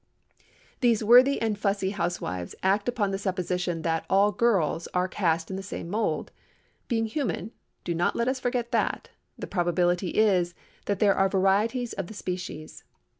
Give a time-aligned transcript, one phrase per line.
[0.79, 5.57] These worthy and fussy housewives act upon the supposition that all "girls" are cast in
[5.57, 6.31] the same mould.
[6.87, 7.51] Being human
[7.83, 12.15] (do not let us forget that!), the probability is, that there are varieties of the
[12.15, 12.83] species.